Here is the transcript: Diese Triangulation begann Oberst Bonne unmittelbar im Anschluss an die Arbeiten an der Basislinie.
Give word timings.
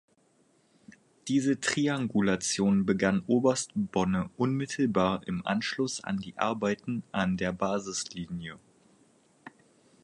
Diese 1.27 1.59
Triangulation 1.61 2.87
begann 2.87 3.23
Oberst 3.27 3.69
Bonne 3.75 4.31
unmittelbar 4.35 5.21
im 5.27 5.45
Anschluss 5.45 6.03
an 6.03 6.17
die 6.17 6.35
Arbeiten 6.39 7.03
an 7.11 7.37
der 7.37 7.53
Basislinie. 7.53 8.57